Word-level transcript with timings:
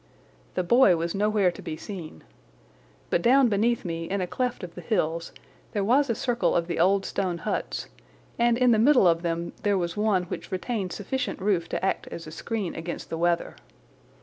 The 0.55 0.63
boy 0.63 0.95
was 0.95 1.13
nowhere 1.13 1.51
to 1.51 1.61
be 1.61 1.77
seen. 1.77 2.23
But 3.11 3.21
down 3.21 3.49
beneath 3.49 3.85
me 3.85 4.09
in 4.09 4.19
a 4.19 4.25
cleft 4.25 4.63
of 4.63 4.73
the 4.73 4.81
hills 4.81 5.31
there 5.73 5.83
was 5.83 6.09
a 6.09 6.15
circle 6.15 6.55
of 6.55 6.65
the 6.65 6.79
old 6.79 7.05
stone 7.05 7.37
huts, 7.37 7.85
and 8.39 8.57
in 8.57 8.71
the 8.71 8.79
middle 8.79 9.07
of 9.07 9.21
them 9.21 9.53
there 9.61 9.77
was 9.77 9.95
one 9.95 10.23
which 10.23 10.51
retained 10.51 10.91
sufficient 10.91 11.39
roof 11.39 11.69
to 11.69 11.85
act 11.85 12.07
as 12.07 12.25
a 12.25 12.31
screen 12.31 12.73
against 12.73 13.11
the 13.11 13.17
weather. 13.19 13.55